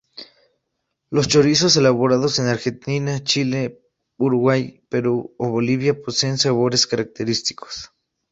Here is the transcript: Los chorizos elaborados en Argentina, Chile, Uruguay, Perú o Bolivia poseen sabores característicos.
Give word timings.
Los 1.11 1.27
chorizos 1.27 1.77
elaborados 1.77 2.39
en 2.39 2.47
Argentina, 2.47 3.23
Chile, 3.23 3.85
Uruguay, 4.17 4.83
Perú 4.89 5.35
o 5.37 5.49
Bolivia 5.51 6.01
poseen 6.01 6.39
sabores 6.39 6.87
característicos. 6.87 7.91